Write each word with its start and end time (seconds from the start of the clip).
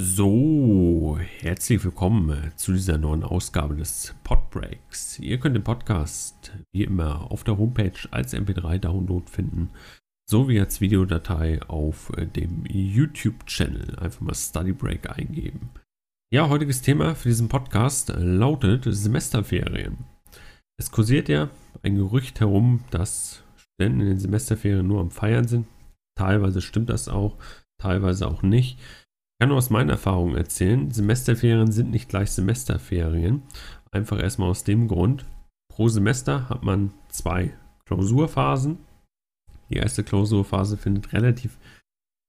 So, 0.00 1.18
herzlich 1.40 1.82
willkommen 1.82 2.52
zu 2.54 2.70
dieser 2.70 2.98
neuen 2.98 3.24
Ausgabe 3.24 3.74
des 3.74 4.14
Podbreaks. 4.22 5.18
Ihr 5.18 5.40
könnt 5.40 5.56
den 5.56 5.64
Podcast 5.64 6.52
wie 6.70 6.84
immer 6.84 7.32
auf 7.32 7.42
der 7.42 7.58
Homepage 7.58 7.98
als 8.12 8.32
MP3-Download 8.32 9.28
finden, 9.28 9.70
sowie 10.30 10.60
als 10.60 10.80
Videodatei 10.80 11.60
auf 11.62 12.16
äh, 12.16 12.26
dem 12.26 12.64
YouTube-Channel. 12.66 13.96
Einfach 13.98 14.20
mal 14.20 14.36
Study 14.36 14.72
Break 14.72 15.10
eingeben. 15.10 15.70
Ja, 16.32 16.48
heutiges 16.48 16.80
Thema 16.80 17.16
für 17.16 17.30
diesen 17.30 17.48
Podcast 17.48 18.12
lautet 18.16 18.84
Semesterferien. 18.86 20.04
Es 20.76 20.92
kursiert 20.92 21.28
ja 21.28 21.50
ein 21.82 21.96
Gerücht 21.96 22.38
herum, 22.38 22.84
dass 22.92 23.42
Studenten 23.56 24.02
in 24.02 24.06
den 24.06 24.20
Semesterferien 24.20 24.86
nur 24.86 25.00
am 25.00 25.10
Feiern 25.10 25.48
sind. 25.48 25.66
Teilweise 26.16 26.60
stimmt 26.60 26.88
das 26.88 27.08
auch, 27.08 27.36
teilweise 27.82 28.28
auch 28.28 28.44
nicht. 28.44 28.78
Ich 29.38 29.40
kann 29.40 29.50
nur 29.50 29.58
aus 29.58 29.70
meinen 29.70 29.90
Erfahrungen 29.90 30.36
erzählen, 30.36 30.90
Semesterferien 30.90 31.70
sind 31.70 31.92
nicht 31.92 32.08
gleich 32.08 32.32
Semesterferien. 32.32 33.44
Einfach 33.92 34.18
erstmal 34.18 34.50
aus 34.50 34.64
dem 34.64 34.88
Grund, 34.88 35.26
pro 35.72 35.86
Semester 35.86 36.48
hat 36.48 36.64
man 36.64 36.92
zwei 37.08 37.52
Klausurphasen. 37.86 38.78
Die 39.70 39.76
erste 39.76 40.02
Klausurphase 40.02 40.76
findet 40.76 41.12
relativ 41.12 41.56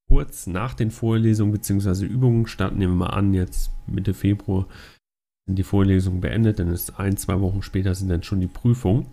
kurz 0.08 0.46
nach 0.46 0.76
den 0.76 0.92
Vorlesungen 0.92 1.52
bzw. 1.52 2.06
Übungen 2.06 2.46
statt. 2.46 2.76
Nehmen 2.76 3.00
wir 3.00 3.08
mal 3.08 3.14
an, 3.14 3.34
jetzt 3.34 3.72
Mitte 3.88 4.14
Februar 4.14 4.68
sind 5.48 5.58
die 5.58 5.64
Vorlesungen 5.64 6.22
beendet, 6.22 6.60
dann 6.60 6.68
ist 6.68 7.00
ein, 7.00 7.18
zwei 7.18 7.42
Wochen 7.42 7.64
später 7.64 7.96
sind 7.96 8.10
dann 8.10 8.22
schon 8.22 8.40
die 8.40 8.46
Prüfungen. 8.46 9.08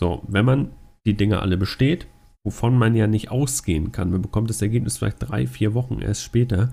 So, 0.00 0.22
wenn 0.26 0.46
man 0.46 0.70
die 1.04 1.18
Dinge 1.18 1.40
alle 1.40 1.58
besteht, 1.58 2.06
wovon 2.46 2.78
man 2.78 2.96
ja 2.96 3.06
nicht 3.06 3.30
ausgehen 3.30 3.92
kann, 3.92 4.10
man 4.10 4.22
bekommt 4.22 4.48
das 4.48 4.62
Ergebnis 4.62 4.96
vielleicht 4.96 5.18
drei, 5.20 5.46
vier 5.46 5.74
Wochen 5.74 6.00
erst 6.00 6.22
später, 6.22 6.72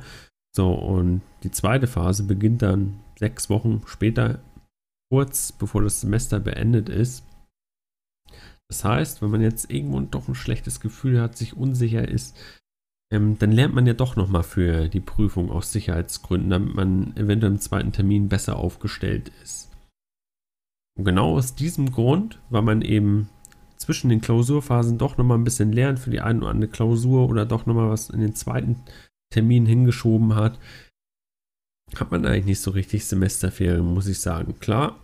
so, 0.56 0.72
und 0.74 1.22
die 1.44 1.52
zweite 1.52 1.88
Phase 1.88 2.24
beginnt 2.24 2.62
dann 2.62 3.00
sechs 3.18 3.50
Wochen 3.50 3.82
später, 3.86 4.40
kurz 5.12 5.52
bevor 5.52 5.82
das 5.82 6.02
Semester 6.02 6.40
beendet 6.40 6.90
ist. 6.90 7.26
Das 8.70 8.84
heißt, 8.84 9.22
wenn 9.22 9.32
man 9.32 9.42
jetzt 9.42 9.72
irgendwo 9.72 10.00
doch 10.00 10.28
ein 10.28 10.36
schlechtes 10.36 10.80
Gefühl 10.80 11.22
hat, 11.22 11.38
sich 11.38 11.58
unsicher 11.58 12.08
ist, 12.08 12.38
ähm, 13.12 13.38
dann 13.38 13.52
lernt 13.52 13.76
man 13.76 13.86
ja 13.86 13.94
doch 13.94 14.16
nochmal 14.16 14.44
für 14.44 14.88
die 14.90 15.00
Prüfung 15.00 15.52
aus 15.52 15.72
Sicherheitsgründen, 15.72 16.50
damit 16.50 16.76
man 16.76 17.16
eventuell 17.16 17.54
im 17.54 17.60
zweiten 17.60 17.92
Termin 17.92 18.30
besser 18.30 18.58
aufgestellt 18.58 19.32
ist. 19.44 19.70
Und 20.98 21.06
genau 21.06 21.38
aus 21.38 21.56
diesem 21.56 21.92
Grund, 21.92 22.40
weil 22.50 22.62
man 22.62 22.82
eben 22.82 23.30
zwischen 23.78 24.10
den 24.10 24.22
Klausurphasen 24.22 24.98
doch 24.98 25.18
nochmal 25.18 25.38
ein 25.38 25.44
bisschen 25.44 25.74
lernt 25.74 26.00
für 26.00 26.10
die 26.10 26.22
eine 26.22 26.40
oder 26.40 26.50
andere 26.50 26.72
Klausur 26.72 27.30
oder 27.30 27.46
doch 27.46 27.66
nochmal 27.66 27.90
was 27.90 28.10
in 28.10 28.22
den 28.22 28.36
zweiten 28.36 28.78
Termin 29.34 29.66
hingeschoben 29.66 30.36
hat, 30.36 30.60
hat 31.96 32.12
man 32.12 32.26
eigentlich 32.26 32.46
nicht 32.46 32.62
so 32.62 32.72
richtig 32.72 33.06
Semesterferien, 33.06 33.86
muss 33.86 34.08
ich 34.08 34.20
sagen. 34.20 34.60
Klar, 34.60 35.00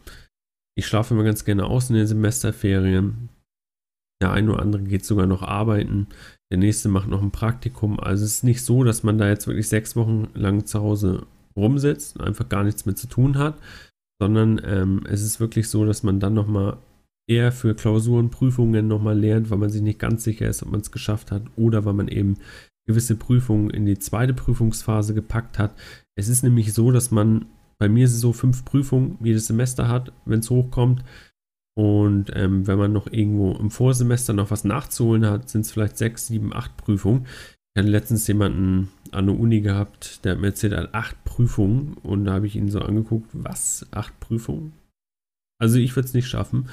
ich 0.78 0.88
schlafe 0.88 1.14
immer 1.14 1.24
ganz 1.24 1.46
gerne 1.46 1.66
aus 1.66 1.90
in 1.90 1.96
den 1.96 2.08
Semesterferien. 2.08 3.30
Der 4.22 4.32
eine 4.32 4.52
oder 4.52 4.62
andere 4.62 4.84
geht 4.84 5.06
sogar 5.06 5.28
noch 5.28 5.44
arbeiten. 5.44 6.08
Der 6.52 6.58
nächste 6.58 6.90
macht 6.90 7.08
noch 7.08 7.22
ein 7.22 7.32
Praktikum. 7.32 8.00
Also 8.00 8.26
es 8.26 8.36
ist 8.36 8.44
nicht 8.44 8.64
so, 8.64 8.84
dass 8.84 9.04
man 9.04 9.18
da 9.18 9.28
jetzt 9.28 9.48
wirklich 9.48 9.70
sechs 9.70 9.96
Wochen 9.96 10.30
lang 10.34 10.66
zu 10.66 10.80
Hause 10.82 11.26
rumsitzt 11.56 12.18
und 12.18 12.26
einfach 12.26 12.50
gar 12.50 12.64
nichts 12.64 12.86
mehr 12.86 12.96
zu 12.96 13.08
tun 13.08 13.38
hat, 13.38 13.58
sondern 14.22 14.62
ähm, 14.64 15.04
es 15.08 15.22
ist 15.22 15.40
wirklich 15.40 15.70
so, 15.70 15.86
dass 15.86 16.04
man 16.04 16.20
dann 16.20 16.34
nochmal 16.34 16.78
eher 17.30 17.52
für 17.52 17.76
Klausuren, 17.76 18.30
Prüfungen 18.30 18.88
nochmal 18.88 19.18
lernt, 19.18 19.50
weil 19.50 19.58
man 19.58 19.70
sich 19.70 19.82
nicht 19.82 20.00
ganz 20.00 20.24
sicher 20.24 20.48
ist, 20.48 20.64
ob 20.64 20.72
man 20.72 20.82
es 20.82 20.92
geschafft 20.92 21.32
hat 21.32 21.44
oder 21.56 21.86
weil 21.86 21.94
man 21.94 22.08
eben 22.08 22.38
gewisse 22.90 23.16
Prüfungen 23.16 23.70
in 23.70 23.86
die 23.86 24.00
zweite 24.00 24.34
Prüfungsphase 24.34 25.14
gepackt 25.14 25.60
hat. 25.60 25.76
Es 26.16 26.28
ist 26.28 26.42
nämlich 26.42 26.74
so, 26.74 26.90
dass 26.90 27.12
man, 27.12 27.46
bei 27.78 27.88
mir 27.88 28.06
ist 28.06 28.16
es 28.16 28.20
so, 28.20 28.34
fünf 28.34 28.66
Prüfungen 28.66 29.20
jedes 29.22 29.46
Semester 29.46 29.88
hat, 29.88 30.12
wenn 30.26 30.40
es 30.40 30.50
hochkommt. 30.50 31.04
Und 31.78 32.32
ähm, 32.34 32.66
wenn 32.66 32.80
man 32.80 32.92
noch 32.92 33.06
irgendwo 33.06 33.52
im 33.52 33.70
Vorsemester 33.70 34.34
noch 34.34 34.50
was 34.50 34.64
nachzuholen 34.64 35.28
hat, 35.28 35.50
sind 35.50 35.62
es 35.62 35.72
vielleicht 35.72 36.00
sechs, 36.00 36.26
sieben, 36.26 36.52
acht 36.52 36.76
Prüfungen. 36.78 37.28
Ich 37.76 37.80
hatte 37.80 37.92
letztens 37.92 38.26
jemanden 38.26 38.90
an 39.12 39.28
der 39.28 39.40
Uni 39.40 39.62
gehabt, 39.62 40.26
der 40.26 40.32
hat 40.32 40.42
mir 40.42 40.48
erzählt, 40.48 40.74
er 40.74 40.82
hat 40.82 40.96
acht 40.96 41.24
Prüfungen. 41.26 41.94
Und 42.02 42.26
da 42.26 42.34
habe 42.34 42.48
ich 42.48 42.56
ihn 42.56 42.72
so 42.72 42.80
angeguckt, 42.80 43.30
was? 43.34 43.86
Acht 43.92 44.20
Prüfungen? 44.20 44.74
Also 45.62 45.78
ich 45.78 45.96
würde 45.96 46.08
es 46.08 46.16
nicht 46.16 46.28
schaffen. 46.28 46.70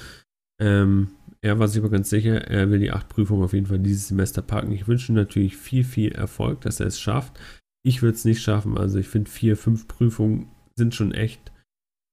Ähm, 0.59 1.11
er 1.47 1.61
war 1.61 1.69
sich 1.69 1.81
aber 1.81 1.91
ganz 1.91 2.11
sicher, 2.11 2.49
er 2.49 2.71
will 2.73 2.81
die 2.81 2.91
acht 2.91 3.09
Prüfungen 3.09 3.45
auf 3.45 3.53
jeden 3.53 3.67
Fall 3.67 3.79
dieses 3.79 4.09
Semester 4.09 4.43
packen. 4.43 4.73
Ich 4.73 4.89
wünsche 4.89 5.13
natürlich 5.13 5.57
viel, 5.57 5.85
viel 5.85 6.11
Erfolg, 6.11 6.61
dass 6.63 6.81
er 6.81 6.89
es 6.89 6.99
schafft. 6.99 7.39
Ich 7.85 8.03
würde 8.03 8.17
es 8.17 8.25
nicht 8.25 8.43
schaffen. 8.43 8.77
Also 8.77 8.99
ich 8.99 9.07
finde, 9.07 9.31
vier, 9.31 9.57
fünf 9.57 9.87
Prüfungen 9.87 10.49
sind 10.75 10.97
schon 10.97 11.13
echt 11.13 11.53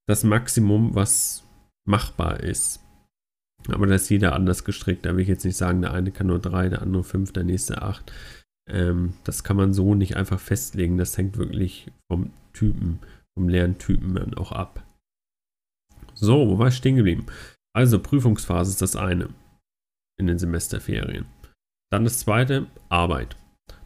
das 0.08 0.24
Maximum, 0.24 0.94
was 0.94 1.44
machbar 1.84 2.42
ist. 2.42 2.80
Aber 3.70 3.88
da 3.88 3.96
ist 3.96 4.10
jeder 4.10 4.36
anders 4.36 4.66
gestrickt. 4.66 5.04
Da 5.04 5.16
will 5.16 5.24
ich 5.24 5.30
jetzt 5.30 5.46
nicht 5.46 5.58
sagen, 5.58 5.82
der 5.82 5.94
eine 5.94 6.12
kann 6.12 6.28
nur 6.28 6.40
drei, 6.40 6.70
der 6.70 6.84
andere 6.84 7.04
fünf, 7.04 7.34
der 7.34 7.44
nächste 7.44 7.82
acht. 7.82 8.14
Ähm, 8.70 9.14
das 9.24 9.44
kann 9.44 9.58
man 9.58 9.74
so 9.74 9.96
nicht 9.96 10.16
einfach 10.16 10.40
festlegen. 10.40 11.00
Das 11.00 11.18
hängt 11.18 11.38
wirklich 11.38 11.92
vom 12.08 12.30
Typen, 12.54 13.00
vom 13.34 13.50
Lerntypen 13.50 14.14
dann 14.14 14.36
auch 14.36 14.52
ab. 14.52 14.86
So, 16.14 16.50
wo 16.50 16.60
war 16.60 16.68
ich 16.68 16.76
stehen 16.76 16.98
geblieben? 16.98 17.26
Also 17.76 18.00
Prüfungsphase 18.00 18.72
ist 18.72 18.82
das 18.82 18.96
eine 18.96 19.30
in 20.20 20.28
den 20.28 20.38
Semesterferien. 20.38 21.26
Dann 21.92 22.04
das 22.04 22.20
zweite, 22.20 22.68
Arbeit. 22.90 23.36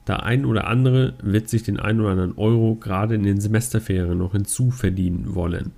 Der 0.08 0.24
ein 0.24 0.46
oder 0.46 0.68
andere 0.68 1.16
wird 1.22 1.50
sich 1.50 1.64
den 1.64 1.80
ein 1.80 2.00
oder 2.00 2.12
anderen 2.12 2.38
Euro 2.38 2.76
gerade 2.76 3.16
in 3.16 3.24
den 3.24 3.42
Semesterferien 3.42 4.18
noch 4.18 4.32
hinzuverdienen 4.34 5.36
wollen, 5.36 5.74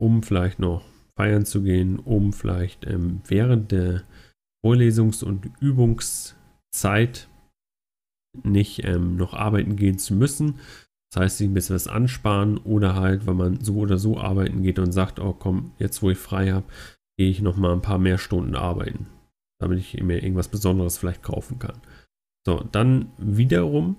um 0.00 0.22
vielleicht 0.22 0.58
noch 0.58 0.84
feiern 1.16 1.44
zu 1.44 1.62
gehen, 1.62 1.98
um 1.98 2.32
vielleicht 2.32 2.86
ähm, 2.86 3.20
während 3.26 3.72
der 3.72 4.02
Vorlesungs- 4.64 5.24
und 5.24 5.50
Übungszeit 5.60 7.28
nicht 8.42 8.84
ähm, 8.84 9.16
noch 9.16 9.34
arbeiten 9.34 9.76
gehen 9.76 9.98
zu 9.98 10.14
müssen. 10.14 10.60
Das 11.12 11.22
heißt, 11.22 11.38
sich 11.38 11.48
ein 11.48 11.54
bisschen 11.54 11.76
was 11.76 11.86
ansparen 11.86 12.58
oder 12.58 12.94
halt, 12.94 13.26
wenn 13.26 13.36
man 13.36 13.60
so 13.60 13.76
oder 13.76 13.98
so 13.98 14.18
arbeiten 14.18 14.62
geht 14.62 14.78
und 14.80 14.92
sagt, 14.92 15.20
oh 15.20 15.32
komm, 15.32 15.72
jetzt 15.78 16.02
wo 16.02 16.10
ich 16.10 16.18
frei 16.18 16.50
habe, 16.52 16.66
gehe 17.18 17.30
ich 17.30 17.40
noch 17.40 17.56
mal 17.56 17.72
ein 17.72 17.82
paar 17.82 17.98
mehr 17.98 18.18
Stunden 18.18 18.56
arbeiten, 18.56 19.06
damit 19.60 19.78
ich 19.78 20.02
mir 20.02 20.22
irgendwas 20.22 20.48
Besonderes 20.48 20.98
vielleicht 20.98 21.22
kaufen 21.22 21.58
kann. 21.58 21.80
So, 22.46 22.62
dann 22.72 23.12
wiederum 23.18 23.96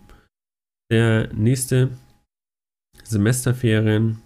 der 0.91 1.33
nächste 1.33 1.91
Semesterferien. 3.03 4.21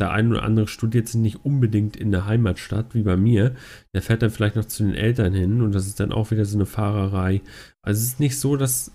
Der 0.00 0.10
eine 0.10 0.30
oder 0.30 0.42
andere 0.42 0.66
studiert 0.66 1.06
sich 1.06 1.20
nicht 1.20 1.44
unbedingt 1.44 1.96
in 1.96 2.10
der 2.10 2.26
Heimatstadt, 2.26 2.94
wie 2.94 3.02
bei 3.02 3.16
mir. 3.16 3.54
Der 3.94 4.02
fährt 4.02 4.22
dann 4.22 4.30
vielleicht 4.30 4.56
noch 4.56 4.64
zu 4.64 4.82
den 4.82 4.94
Eltern 4.94 5.32
hin 5.32 5.60
und 5.62 5.72
das 5.72 5.86
ist 5.86 6.00
dann 6.00 6.12
auch 6.12 6.32
wieder 6.32 6.44
so 6.44 6.56
eine 6.56 6.66
Fahrerei. 6.66 7.42
Also 7.80 8.00
es 8.00 8.08
ist 8.08 8.20
nicht 8.20 8.38
so, 8.38 8.56
dass 8.56 8.92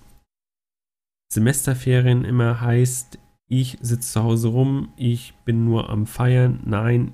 Semesterferien 1.31 2.25
immer 2.25 2.59
heißt, 2.59 3.17
ich 3.47 3.77
sitze 3.81 4.11
zu 4.11 4.23
Hause 4.23 4.49
rum, 4.49 4.93
ich 4.97 5.33
bin 5.45 5.63
nur 5.63 5.89
am 5.89 6.05
Feiern. 6.05 6.61
Nein, 6.65 7.13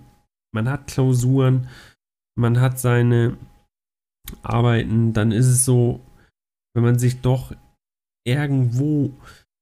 man 0.51 0.69
hat 0.69 0.87
Klausuren, 0.87 1.67
man 2.35 2.59
hat 2.59 2.79
seine 2.79 3.37
Arbeiten, 4.41 5.13
dann 5.13 5.31
ist 5.31 5.47
es 5.47 5.65
so, 5.65 6.01
wenn 6.73 6.83
man 6.83 6.99
sich 6.99 7.21
doch 7.21 7.55
irgendwo 8.25 9.13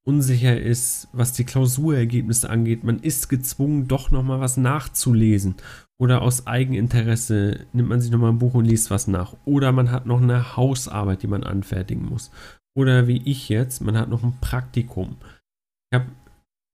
unsicher 0.06 0.60
ist, 0.60 1.08
was 1.12 1.32
die 1.32 1.44
Klausurergebnisse 1.44 2.50
angeht, 2.50 2.84
man 2.84 2.98
ist 2.98 3.28
gezwungen, 3.28 3.88
doch 3.88 4.10
nochmal 4.10 4.40
was 4.40 4.56
nachzulesen. 4.56 5.56
Oder 5.98 6.22
aus 6.22 6.46
Eigeninteresse 6.46 7.66
nimmt 7.72 7.88
man 7.88 8.00
sich 8.00 8.10
nochmal 8.10 8.30
ein 8.30 8.38
Buch 8.38 8.54
und 8.54 8.64
liest 8.64 8.90
was 8.90 9.06
nach. 9.06 9.34
Oder 9.44 9.72
man 9.72 9.90
hat 9.90 10.06
noch 10.06 10.20
eine 10.20 10.56
Hausarbeit, 10.56 11.22
die 11.22 11.28
man 11.28 11.44
anfertigen 11.44 12.06
muss. 12.06 12.30
Oder 12.76 13.06
wie 13.06 13.22
ich 13.24 13.48
jetzt, 13.48 13.80
man 13.80 13.96
hat 13.96 14.08
noch 14.08 14.22
ein 14.22 14.36
Praktikum. 14.40 15.16
Ich 15.90 16.00
habe, 16.00 16.10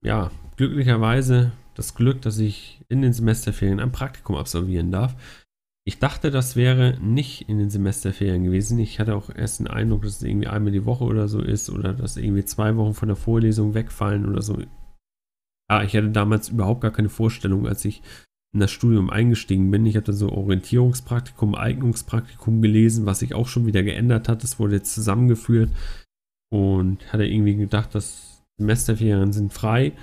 ja, 0.04 0.30
glücklicherweise 0.56 1.52
das 1.74 1.94
Glück, 1.94 2.22
dass 2.22 2.38
ich 2.38 2.80
in 2.88 3.02
den 3.02 3.12
Semesterferien 3.12 3.80
ein 3.80 3.92
Praktikum 3.92 4.36
absolvieren 4.36 4.90
darf. 4.90 5.14
Ich 5.90 5.98
dachte, 5.98 6.30
das 6.30 6.54
wäre 6.54 6.96
nicht 7.00 7.48
in 7.48 7.58
den 7.58 7.68
Semesterferien 7.68 8.44
gewesen. 8.44 8.78
Ich 8.78 9.00
hatte 9.00 9.16
auch 9.16 9.28
erst 9.28 9.58
den 9.58 9.66
Eindruck, 9.66 10.02
dass 10.02 10.18
es 10.18 10.22
irgendwie 10.22 10.46
einmal 10.46 10.70
die 10.70 10.84
Woche 10.84 11.02
oder 11.02 11.26
so 11.26 11.40
ist 11.40 11.68
oder 11.68 11.92
dass 11.92 12.16
irgendwie 12.16 12.44
zwei 12.44 12.76
Wochen 12.76 12.94
von 12.94 13.08
der 13.08 13.16
Vorlesung 13.16 13.74
wegfallen 13.74 14.24
oder 14.24 14.40
so. 14.40 14.56
Ja, 15.68 15.82
ich 15.82 15.96
hatte 15.96 16.10
damals 16.10 16.50
überhaupt 16.50 16.82
gar 16.82 16.92
keine 16.92 17.08
Vorstellung, 17.08 17.66
als 17.66 17.84
ich 17.84 18.02
in 18.54 18.60
das 18.60 18.70
Studium 18.70 19.10
eingestiegen 19.10 19.72
bin. 19.72 19.84
Ich 19.84 19.96
hatte 19.96 20.12
so 20.12 20.30
Orientierungspraktikum, 20.30 21.56
Eignungspraktikum 21.56 22.62
gelesen, 22.62 23.04
was 23.04 23.18
sich 23.18 23.34
auch 23.34 23.48
schon 23.48 23.66
wieder 23.66 23.82
geändert 23.82 24.28
hat. 24.28 24.44
Das 24.44 24.60
wurde 24.60 24.76
jetzt 24.76 24.94
zusammengeführt 24.94 25.72
und 26.52 27.12
hatte 27.12 27.26
irgendwie 27.26 27.56
gedacht, 27.56 27.96
dass 27.96 28.44
Semesterferien 28.58 29.32
sind 29.32 29.52
frei 29.52 29.94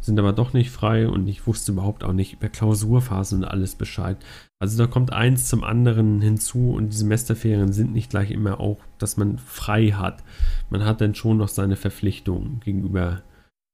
sind 0.00 0.18
aber 0.18 0.32
doch 0.32 0.52
nicht 0.52 0.70
frei 0.70 1.06
und 1.06 1.28
ich 1.28 1.46
wusste 1.46 1.72
überhaupt 1.72 2.02
auch 2.02 2.12
nicht 2.12 2.32
über 2.32 2.48
Klausurphasen 2.48 3.42
und 3.42 3.44
alles 3.44 3.74
Bescheid. 3.74 4.16
Also 4.58 4.78
da 4.78 4.86
kommt 4.86 5.12
eins 5.12 5.48
zum 5.48 5.62
anderen 5.62 6.20
hinzu 6.20 6.72
und 6.72 6.92
die 6.92 6.96
Semesterferien 6.96 7.72
sind 7.72 7.92
nicht 7.92 8.10
gleich 8.10 8.30
immer 8.30 8.58
auch, 8.58 8.78
dass 8.98 9.16
man 9.16 9.38
frei 9.38 9.88
hat. 9.88 10.24
Man 10.70 10.84
hat 10.84 11.00
dann 11.00 11.14
schon 11.14 11.36
noch 11.36 11.48
seine 11.48 11.76
Verpflichtungen 11.76 12.60
gegenüber 12.60 13.22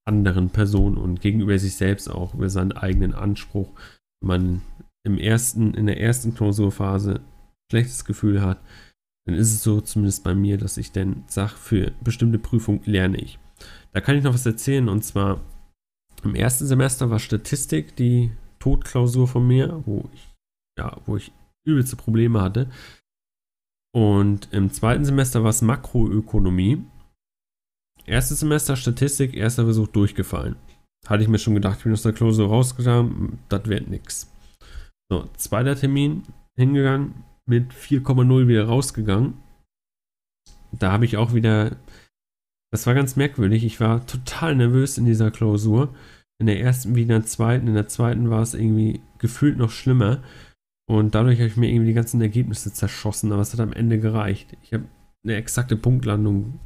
anderen 0.06 0.50
Personen 0.50 0.98
und 0.98 1.20
gegenüber 1.20 1.58
sich 1.58 1.76
selbst 1.76 2.10
auch, 2.10 2.34
über 2.34 2.50
seinen 2.50 2.72
eigenen 2.72 3.14
Anspruch. 3.14 3.70
Wenn 4.20 4.28
man 4.28 4.62
im 5.04 5.18
ersten, 5.18 5.72
in 5.74 5.86
der 5.86 6.00
ersten 6.00 6.34
Klausurphase 6.34 7.20
schlechtes 7.70 8.04
Gefühl 8.04 8.42
hat, 8.42 8.60
dann 9.26 9.36
ist 9.36 9.52
es 9.52 9.62
so, 9.62 9.80
zumindest 9.80 10.24
bei 10.24 10.34
mir, 10.34 10.58
dass 10.58 10.76
ich 10.76 10.92
dann 10.92 11.24
sage, 11.26 11.52
für 11.52 11.92
bestimmte 12.02 12.38
Prüfungen 12.38 12.82
lerne 12.84 13.18
ich. 13.18 13.38
Da 13.92 14.00
kann 14.00 14.16
ich 14.16 14.24
noch 14.24 14.34
was 14.34 14.44
erzählen 14.44 14.88
und 14.88 15.02
zwar 15.02 15.40
im 16.24 16.34
ersten 16.34 16.66
Semester 16.66 17.10
war 17.10 17.18
Statistik 17.18 17.96
die 17.96 18.32
Todklausur 18.58 19.28
von 19.28 19.46
mir, 19.46 19.82
wo 19.84 20.08
ich, 20.12 20.28
ja, 20.78 20.96
wo 21.06 21.16
ich 21.16 21.32
übelste 21.66 21.96
Probleme 21.96 22.40
hatte. 22.40 22.70
Und 23.94 24.52
im 24.52 24.72
zweiten 24.72 25.04
Semester 25.04 25.42
war 25.42 25.50
es 25.50 25.62
Makroökonomie. 25.62 26.84
Erstes 28.06 28.40
Semester 28.40 28.76
Statistik, 28.76 29.34
erster 29.34 29.64
Versuch 29.64 29.88
durchgefallen. 29.88 30.56
Hatte 31.06 31.22
ich 31.22 31.28
mir 31.28 31.38
schon 31.38 31.54
gedacht, 31.54 31.78
ich 31.78 31.84
bin 31.84 31.92
aus 31.92 32.02
der 32.02 32.12
Klausur 32.12 32.48
rausgegangen, 32.48 33.38
das 33.48 33.66
wird 33.66 33.88
nix. 33.88 34.30
So, 35.10 35.28
zweiter 35.36 35.76
Termin, 35.76 36.24
hingegangen, 36.56 37.24
mit 37.46 37.72
4,0 37.72 38.48
wieder 38.48 38.66
rausgegangen. 38.66 39.34
Da 40.72 40.90
habe 40.92 41.04
ich 41.04 41.16
auch 41.16 41.34
wieder, 41.34 41.76
das 42.74 42.88
war 42.88 42.94
ganz 42.94 43.14
merkwürdig, 43.14 43.64
ich 43.64 43.78
war 43.78 44.04
total 44.04 44.56
nervös 44.56 44.98
in 44.98 45.04
dieser 45.04 45.30
Klausur. 45.30 45.94
In 46.40 46.46
der 46.46 46.58
ersten 46.58 46.96
wie 46.96 47.02
in 47.02 47.08
der 47.08 47.24
zweiten, 47.24 47.68
in 47.68 47.74
der 47.74 47.86
zweiten 47.86 48.30
war 48.30 48.42
es 48.42 48.52
irgendwie 48.52 49.00
gefühlt 49.18 49.58
noch 49.58 49.70
schlimmer. 49.70 50.24
Und 50.90 51.14
dadurch 51.14 51.38
habe 51.38 51.46
ich 51.46 51.56
mir 51.56 51.68
irgendwie 51.68 51.90
die 51.90 51.94
ganzen 51.94 52.20
Ergebnisse 52.20 52.72
zerschossen, 52.72 53.30
aber 53.30 53.42
es 53.42 53.52
hat 53.52 53.60
am 53.60 53.72
Ende 53.72 54.00
gereicht. 54.00 54.56
Ich 54.64 54.74
habe 54.74 54.86
eine 55.22 55.36
exakte 55.36 55.76
Punktlandung 55.76 56.58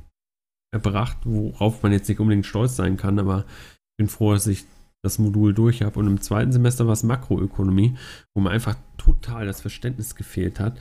erbracht, 0.73 1.19
worauf 1.25 1.83
man 1.83 1.93
jetzt 1.93 2.09
nicht 2.09 2.21
unbedingt 2.21 2.47
stolz 2.47 2.75
sein 2.75 2.97
kann, 2.97 3.19
aber 3.19 3.41
ich 3.41 3.97
bin 3.99 4.09
froh, 4.09 4.33
dass 4.33 4.47
ich 4.47 4.65
das 5.05 5.19
Modul 5.19 5.53
durch 5.53 5.83
habe. 5.83 5.99
Und 5.99 6.07
im 6.07 6.23
zweiten 6.23 6.53
Semester 6.53 6.87
war 6.87 6.95
es 6.95 7.03
Makroökonomie, 7.03 7.99
wo 8.33 8.41
mir 8.41 8.49
einfach 8.51 8.77
total 8.97 9.45
das 9.45 9.61
Verständnis 9.61 10.15
gefehlt 10.15 10.59
hat. 10.59 10.81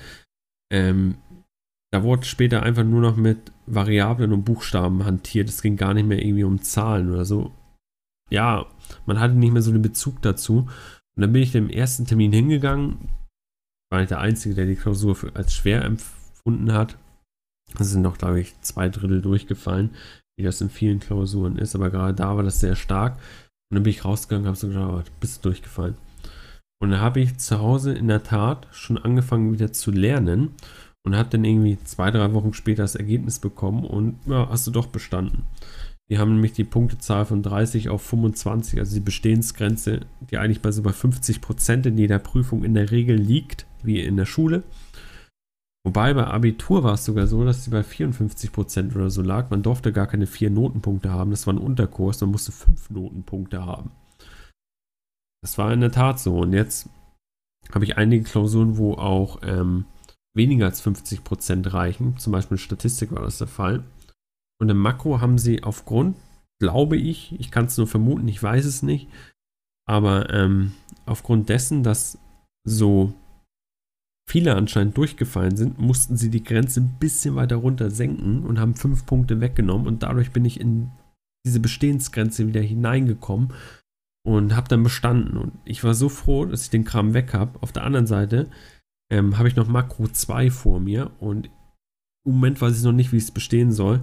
Ähm, 0.72 1.18
da 1.92 2.04
wurde 2.04 2.26
später 2.26 2.64
einfach 2.64 2.84
nur 2.84 3.02
noch 3.02 3.16
mit 3.16 3.52
Variablen 3.66 4.34
und 4.34 4.44
Buchstaben 4.44 5.06
hantiert. 5.06 5.50
Es 5.50 5.62
ging 5.62 5.78
gar 5.78 5.94
nicht 5.94 6.08
mehr 6.08 6.24
irgendwie 6.24 6.44
um 6.44 6.62
Zahlen 6.62 7.12
oder 7.12 7.26
so. 7.26 7.52
Ja, 8.30 8.66
man 9.06 9.20
hatte 9.20 9.36
nicht 9.36 9.54
mehr 9.54 9.62
so 9.62 9.72
den 9.72 9.82
Bezug 9.82 10.22
dazu. 10.22 10.68
Und 11.16 11.22
dann 11.22 11.32
bin 11.32 11.42
ich 11.42 11.54
dem 11.54 11.70
ersten 11.70 12.06
Termin 12.06 12.34
hingegangen. 12.34 13.10
War 13.90 14.00
nicht 14.00 14.12
der 14.12 14.20
Einzige, 14.20 14.54
der 14.54 14.66
die 14.66 14.76
Klausur 14.76 15.16
für, 15.16 15.36
als 15.36 15.54
schwer 15.54 15.86
empfunden 15.86 16.74
hat. 16.74 16.98
Es 17.80 17.90
sind 17.90 18.02
noch, 18.02 18.18
glaube 18.18 18.42
ich, 18.42 18.60
zwei 18.62 18.90
Drittel 18.90 19.22
durchgefallen, 19.22 19.92
wie 20.38 20.44
das 20.44 20.60
in 20.60 20.70
vielen 20.70 21.00
Klausuren 21.00 21.58
ist. 21.58 21.74
Aber 21.74 21.90
gerade 21.90 22.14
da 22.14 22.36
war 22.36 22.44
das 22.44 22.60
sehr 22.60 22.76
stark. 22.76 23.16
Und 23.70 23.76
dann 23.76 23.84
bin 23.84 23.92
ich 23.92 24.04
rausgegangen 24.04 24.44
und 24.44 24.50
habe 24.50 24.58
so 24.58 24.68
gedacht, 24.68 25.08
oh, 25.08 25.12
bist 25.22 25.38
du 25.38 25.50
durchgefallen. 25.50 25.96
Und 26.80 26.92
dann 26.92 27.00
habe 27.00 27.22
ich 27.22 27.38
zu 27.38 27.60
Hause 27.60 27.94
in 27.94 28.08
der 28.10 28.24
Tat 28.24 28.68
schon 28.72 28.98
angefangen 28.98 29.54
wieder 29.54 29.72
zu 29.72 29.92
lernen 29.92 30.54
und 31.08 31.16
habe 31.16 31.30
dann 31.30 31.46
irgendwie 31.46 31.78
zwei, 31.86 32.12
drei 32.12 32.34
Wochen 32.34 32.54
später 32.54 32.84
das 32.84 32.96
Ergebnis 32.96 33.40
bekommen 33.40 33.86
und 33.86 34.20
ja, 34.26 34.50
hast 34.50 34.68
du 34.68 34.72
doch 34.72 34.88
bestanden. 34.88 35.44
Die 36.10 36.20
haben 36.20 36.34
nämlich 36.34 36.52
die 36.52 36.66
Punktezahl 36.66 37.26
von 37.26 37.42
30 37.42 37.88
auf 37.88 38.02
25, 38.02 38.78
also 38.80 38.94
die 38.94 39.02
Bestehensgrenze, 39.02 40.02
die 40.30 40.38
eigentlich 40.38 40.62
bei 40.62 40.72
so 40.72 40.84
bei 40.84 40.92
50 40.92 41.40
Prozent 41.40 41.86
in 41.86 41.98
jeder 41.98 42.20
Prüfung 42.20 42.66
in 42.66 42.74
der 42.74 42.92
Regel 42.92 43.16
liegt, 43.16 43.66
wie 43.84 44.02
in 44.02 44.18
der 44.18 44.26
Schule. 44.26 44.64
Wobei 45.86 46.14
bei 46.14 46.28
Abitur 46.28 46.84
war 46.84 46.96
es 46.96 47.06
sogar 47.06 47.26
so, 47.26 47.46
dass 47.46 47.64
sie 47.64 47.72
bei 47.72 47.84
54 47.84 48.52
Prozent 48.52 48.94
oder 48.94 49.10
so 49.10 49.22
lag. 49.22 49.50
Man 49.50 49.64
durfte 49.64 49.94
gar 49.94 50.08
keine 50.08 50.28
vier 50.28 50.50
Notenpunkte 50.50 51.10
haben. 51.10 51.32
Das 51.32 51.48
war 51.48 51.54
ein 51.54 51.60
Unterkurs. 51.60 52.20
Man 52.20 52.32
musste 52.32 52.52
fünf 52.52 52.90
Notenpunkte 52.90 53.66
haben. 53.66 53.92
Das 55.42 55.58
war 55.58 55.72
in 55.72 55.80
der 55.80 55.94
Tat 55.94 56.20
so. 56.20 56.40
Und 56.40 56.52
jetzt 56.52 56.90
habe 57.74 57.86
ich 57.86 57.98
einige 57.98 58.26
Klausuren, 58.26 58.78
wo 58.78 58.96
auch 58.96 59.40
ähm, 59.44 59.86
weniger 60.38 60.66
als 60.66 60.80
50 60.82 61.24
Prozent 61.24 61.74
reichen. 61.74 62.18
Zum 62.18 62.32
Beispiel 62.32 62.56
in 62.56 62.60
Statistik 62.64 63.12
war 63.12 63.24
das 63.24 63.40
der 63.40 63.48
Fall. 63.48 63.84
Und 64.60 64.70
im 64.70 64.78
Makro 64.78 65.20
haben 65.20 65.38
sie 65.38 65.64
aufgrund, 65.64 66.16
glaube 66.60 66.98
ich, 66.98 67.38
ich 67.40 67.52
kann 67.52 67.66
es 67.66 67.78
nur 67.78 67.88
vermuten, 67.88 68.28
ich 68.28 68.42
weiß 68.42 68.66
es 68.66 68.82
nicht, 68.82 69.08
aber 69.88 70.34
ähm, 70.34 70.74
aufgrund 71.06 71.50
dessen, 71.50 71.84
dass 71.84 72.18
so 72.66 73.14
viele 74.30 74.56
anscheinend 74.56 74.98
durchgefallen 74.98 75.56
sind, 75.56 75.80
mussten 75.80 76.18
sie 76.18 76.30
die 76.30 76.44
Grenze 76.44 76.82
ein 76.82 76.98
bisschen 77.00 77.36
weiter 77.36 77.58
runter 77.58 77.92
senken 77.92 78.44
und 78.44 78.60
haben 78.60 78.76
fünf 78.76 79.06
Punkte 79.06 79.40
weggenommen 79.40 79.88
und 79.88 80.04
dadurch 80.04 80.32
bin 80.32 80.44
ich 80.44 80.60
in 80.60 80.92
diese 81.46 81.62
Bestehensgrenze 81.62 82.48
wieder 82.48 82.62
hineingekommen 82.62 83.54
und 84.26 84.56
habe 84.56 84.68
dann 84.68 84.84
bestanden 84.84 85.38
und 85.38 85.54
ich 85.64 85.84
war 85.86 85.94
so 85.94 86.10
froh, 86.10 86.46
dass 86.46 86.64
ich 86.64 86.70
den 86.70 86.84
Kram 86.84 87.14
weg 87.14 87.34
habe. 87.34 87.62
Auf 87.62 87.72
der 87.72 87.84
anderen 87.84 88.08
Seite 88.08 88.50
ähm, 89.12 89.38
habe 89.38 89.48
ich 89.48 89.56
noch 89.56 89.68
Makro 89.68 90.08
2 90.08 90.52
vor 90.52 90.80
mir 90.80 91.12
und 91.20 91.48
im 92.26 92.34
Moment 92.34 92.62
weiß 92.62 92.78
ich 92.78 92.84
noch 92.84 92.92
nicht, 92.92 93.12
wie 93.12 93.18
es 93.18 93.32
bestehen 93.32 93.72
soll. 93.72 94.02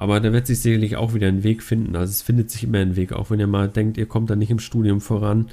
Aber 0.00 0.20
da 0.20 0.32
wird 0.32 0.46
sich 0.46 0.60
sicherlich 0.60 0.96
auch 0.96 1.12
wieder 1.12 1.26
ein 1.26 1.42
Weg 1.42 1.62
finden. 1.62 1.96
Also 1.96 2.10
es 2.10 2.22
findet 2.22 2.50
sich 2.50 2.64
immer 2.64 2.78
ein 2.78 2.96
Weg, 2.96 3.12
auch 3.12 3.30
wenn 3.30 3.40
ihr 3.40 3.48
mal 3.48 3.68
denkt, 3.68 3.98
ihr 3.98 4.06
kommt 4.06 4.30
da 4.30 4.36
nicht 4.36 4.50
im 4.50 4.60
Studium 4.60 5.00
voran. 5.00 5.50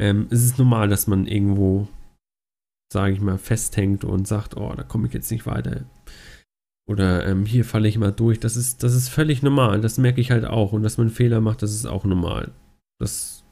Ähm, 0.00 0.26
es 0.30 0.42
ist 0.42 0.58
normal, 0.58 0.88
dass 0.88 1.06
man 1.06 1.26
irgendwo 1.26 1.86
sage 2.94 3.12
ich 3.12 3.20
mal, 3.20 3.38
festhängt 3.38 4.04
und 4.04 4.26
sagt, 4.26 4.56
oh, 4.56 4.72
da 4.74 4.84
komme 4.84 5.08
ich 5.08 5.12
jetzt 5.12 5.30
nicht 5.30 5.46
weiter. 5.46 5.84
Oder 6.88 7.26
ähm, 7.26 7.44
hier 7.44 7.64
falle 7.64 7.88
ich 7.88 7.98
mal 7.98 8.12
durch. 8.12 8.38
Das 8.38 8.56
ist, 8.56 8.82
das 8.82 8.94
ist 8.94 9.08
völlig 9.08 9.42
normal. 9.42 9.80
Das 9.80 9.98
merke 9.98 10.20
ich 10.20 10.30
halt 10.30 10.44
auch. 10.44 10.72
Und 10.72 10.82
dass 10.82 10.96
man 10.96 11.10
Fehler 11.10 11.40
macht, 11.40 11.62
das 11.62 11.72
ist 11.72 11.86
auch 11.86 12.04
normal. 12.04 12.52
Das 13.00 13.44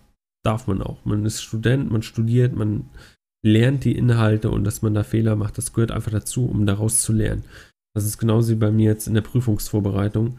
darf 0.45 0.69
man 0.69 0.81
auch. 0.81 1.05
Man 1.05 1.27
ist 1.27 1.43
Student, 1.43 1.91
man 1.91 2.03
studiert, 2.03 2.55
man 2.55 2.89
lernt 3.45 3.85
die 3.85 3.97
Inhalte 3.97 4.51
und 4.51 4.65
dass 4.65 4.83
man 4.83 4.95
da 4.95 5.03
Fehler 5.03 5.37
macht, 5.37 5.59
das 5.59 5.73
gehört 5.73 5.91
einfach 5.91 6.13
dazu, 6.13 6.47
um 6.47 6.67
daraus 6.67 7.03
zu 7.03 7.13
lernen. 7.13 7.45
Das 7.95 8.05
ist 8.05 8.19
genauso 8.19 8.53
wie 8.53 8.59
bei 8.59 8.71
mir 8.71 8.91
jetzt 8.91 9.07
in 9.07 9.15
der 9.15 9.23
Prüfungsvorbereitung. 9.23 10.39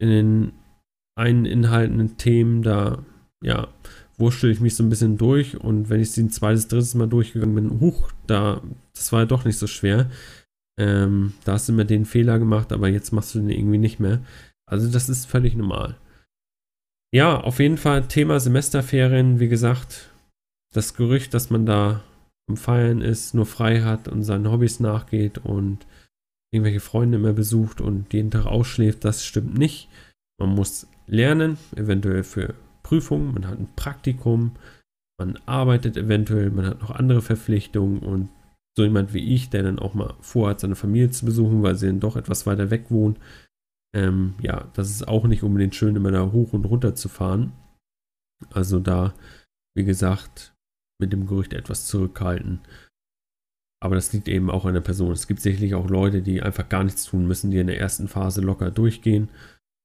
In 0.00 0.08
den 0.08 0.52
einen 1.16 1.44
Inhalten, 1.44 2.16
Themen, 2.16 2.62
da, 2.62 3.04
ja, 3.42 3.68
wurschtel 4.16 4.50
ich 4.50 4.60
mich 4.60 4.76
so 4.76 4.82
ein 4.82 4.88
bisschen 4.88 5.16
durch 5.18 5.60
und 5.60 5.90
wenn 5.90 6.00
ich 6.00 6.12
sie 6.12 6.22
ein 6.22 6.30
zweites, 6.30 6.68
drittes 6.68 6.94
Mal 6.94 7.08
durchgegangen 7.08 7.54
bin, 7.54 7.80
huch, 7.80 8.10
da, 8.26 8.62
das 8.94 9.12
war 9.12 9.20
ja 9.20 9.26
doch 9.26 9.44
nicht 9.44 9.58
so 9.58 9.66
schwer. 9.66 10.10
Ähm, 10.78 11.34
da 11.44 11.54
hast 11.54 11.68
du 11.68 11.72
mir 11.72 11.84
den 11.84 12.04
Fehler 12.04 12.38
gemacht, 12.38 12.72
aber 12.72 12.88
jetzt 12.88 13.12
machst 13.12 13.34
du 13.34 13.40
den 13.40 13.50
irgendwie 13.50 13.78
nicht 13.78 13.98
mehr. 13.98 14.20
Also 14.66 14.90
das 14.90 15.08
ist 15.08 15.26
völlig 15.26 15.56
normal. 15.56 15.96
Ja, 17.12 17.40
auf 17.40 17.58
jeden 17.58 17.78
Fall 17.78 18.06
Thema 18.06 18.38
Semesterferien, 18.38 19.40
wie 19.40 19.48
gesagt, 19.48 20.10
das 20.74 20.94
Gerücht, 20.94 21.34
dass 21.34 21.50
man 21.50 21.66
da 21.66 22.02
am 22.48 22.56
Feiern 22.56 23.00
ist, 23.00 23.34
nur 23.34 23.46
frei 23.46 23.82
hat 23.82 24.08
und 24.08 24.22
seinen 24.22 24.50
Hobbys 24.50 24.80
nachgeht 24.80 25.38
und 25.38 25.86
irgendwelche 26.52 26.80
Freunde 26.80 27.18
mehr 27.18 27.34
besucht 27.34 27.80
und 27.80 28.12
jeden 28.12 28.30
Tag 28.30 28.46
ausschläft, 28.46 29.04
das 29.04 29.24
stimmt 29.24 29.56
nicht. 29.56 29.88
Man 30.40 30.50
muss 30.50 30.86
lernen, 31.06 31.58
eventuell 31.76 32.22
für 32.22 32.54
Prüfung, 32.82 33.34
man 33.34 33.46
hat 33.46 33.58
ein 33.58 33.68
Praktikum, 33.76 34.52
man 35.18 35.38
arbeitet 35.46 35.96
eventuell, 35.96 36.50
man 36.50 36.66
hat 36.66 36.80
noch 36.80 36.90
andere 36.90 37.22
Verpflichtungen 37.22 37.98
und 37.98 38.30
so 38.76 38.84
jemand 38.84 39.12
wie 39.12 39.34
ich, 39.34 39.50
der 39.50 39.64
dann 39.64 39.78
auch 39.78 39.94
mal 39.94 40.14
vorhat, 40.20 40.60
seine 40.60 40.76
Familie 40.76 41.10
zu 41.10 41.26
besuchen, 41.26 41.62
weil 41.62 41.74
sie 41.74 41.88
dann 41.88 42.00
doch 42.00 42.16
etwas 42.16 42.46
weiter 42.46 42.70
weg 42.70 42.86
wohnen, 42.90 43.16
ähm, 43.94 44.34
ja, 44.40 44.68
das 44.74 44.90
ist 44.90 45.08
auch 45.08 45.24
nicht 45.24 45.42
unbedingt 45.42 45.74
schön, 45.74 45.96
immer 45.96 46.12
da 46.12 46.30
hoch 46.30 46.52
und 46.52 46.64
runter 46.64 46.94
zu 46.94 47.08
fahren. 47.08 47.52
Also 48.50 48.78
da, 48.78 49.14
wie 49.74 49.84
gesagt, 49.84 50.54
mit 51.00 51.12
dem 51.12 51.26
Gerücht 51.26 51.52
etwas 51.52 51.86
zurückhalten. 51.86 52.60
Aber 53.80 53.94
das 53.94 54.12
liegt 54.12 54.28
eben 54.28 54.50
auch 54.50 54.64
an 54.64 54.74
der 54.74 54.80
Person. 54.80 55.12
Es 55.12 55.28
gibt 55.28 55.40
sicherlich 55.40 55.74
auch 55.74 55.88
Leute, 55.88 56.20
die 56.22 56.42
einfach 56.42 56.68
gar 56.68 56.82
nichts 56.82 57.04
tun 57.04 57.26
müssen, 57.26 57.50
die 57.50 57.58
in 57.58 57.68
der 57.68 57.78
ersten 57.78 58.08
Phase 58.08 58.40
locker 58.40 58.70
durchgehen, 58.70 59.28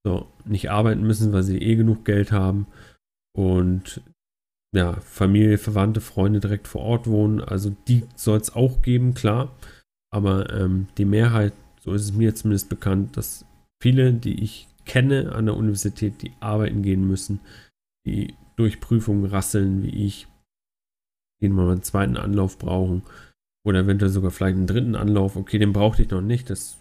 so 0.03 0.27
nicht 0.45 0.71
arbeiten 0.71 1.03
müssen, 1.03 1.31
weil 1.31 1.43
sie 1.43 1.59
eh 1.59 1.75
genug 1.75 2.03
Geld 2.03 2.31
haben 2.31 2.67
und 3.35 4.01
ja, 4.75 4.93
Familie, 5.01 5.59
Verwandte, 5.59 6.01
Freunde 6.01 6.39
direkt 6.39 6.67
vor 6.67 6.81
Ort 6.81 7.07
wohnen. 7.07 7.41
Also 7.41 7.75
die 7.87 8.05
soll 8.15 8.39
es 8.39 8.55
auch 8.55 8.81
geben, 8.81 9.13
klar. 9.13 9.55
Aber 10.11 10.51
ähm, 10.51 10.87
die 10.97 11.05
Mehrheit, 11.05 11.53
so 11.79 11.93
ist 11.93 12.03
es 12.03 12.13
mir 12.13 12.33
zumindest 12.33 12.69
bekannt, 12.69 13.15
dass 13.15 13.45
viele, 13.81 14.13
die 14.13 14.43
ich 14.43 14.67
kenne 14.85 15.33
an 15.33 15.45
der 15.45 15.55
Universität, 15.55 16.21
die 16.23 16.31
arbeiten 16.39 16.81
gehen 16.81 17.07
müssen, 17.07 17.39
die 18.05 18.33
durch 18.55 18.79
Prüfungen 18.79 19.25
rasseln 19.25 19.83
wie 19.83 20.05
ich, 20.05 20.27
die 21.49 21.55
mal 21.55 21.71
einen 21.71 21.83
zweiten 21.83 22.17
Anlauf 22.17 22.57
brauchen 22.57 23.03
oder 23.65 23.79
eventuell 23.79 24.11
sogar 24.11 24.31
vielleicht 24.31 24.57
einen 24.57 24.67
dritten 24.67 24.95
Anlauf. 24.95 25.35
Okay, 25.35 25.59
den 25.59 25.73
brauchte 25.73 26.03
ich 26.03 26.09
noch 26.09 26.21
nicht, 26.21 26.49
das 26.49 26.77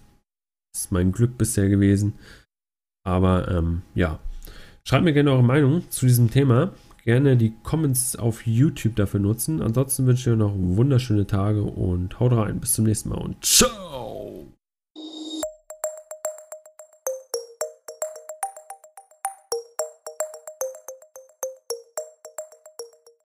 ist 0.75 0.92
mein 0.92 1.12
Glück 1.12 1.38
bisher 1.38 1.69
gewesen. 1.69 2.14
Aber 3.04 3.49
ähm, 3.49 3.83
ja, 3.95 4.21
Schreibt 4.85 5.04
mir 5.04 5.12
gerne 5.12 5.31
eure 5.31 5.45
Meinung 5.45 5.88
zu 5.90 6.07
diesem 6.07 6.31
Thema. 6.31 6.73
Gerne 7.04 7.37
die 7.37 7.52
Comments 7.62 8.16
auf 8.16 8.47
YouTube 8.47 8.97
dafür 8.97 9.21
nutzen. 9.21 9.62
Ansonsten 9.62 10.07
wünsche 10.07 10.31
ich 10.31 10.33
euch 10.35 10.38
noch 10.38 10.54
wunderschöne 10.57 11.26
Tage 11.26 11.62
und 11.62 12.19
haut 12.21 12.33
rein. 12.33 12.61
Bis 12.61 12.75
zum 12.75 12.85
nächsten 12.87 13.11
Mal 13.11 13.19
und 13.19 13.45
ciao! 13.45 14.01